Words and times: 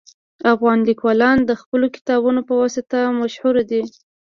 افغان 0.53 0.77
لیکوالان 0.89 1.37
د 1.43 1.51
خپلو 1.61 1.85
کتابونو 1.95 2.39
په 2.47 2.53
واسطه 2.61 2.99
مشهور 3.21 3.55
دي 3.69 3.81